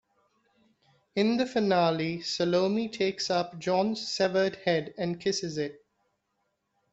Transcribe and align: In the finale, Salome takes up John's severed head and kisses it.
In 1.15 1.37
the 1.37 1.45
finale, 1.45 2.21
Salome 2.21 2.89
takes 2.89 3.29
up 3.29 3.59
John's 3.59 4.07
severed 4.09 4.55
head 4.55 4.95
and 4.97 5.21
kisses 5.21 5.59
it. 5.59 5.85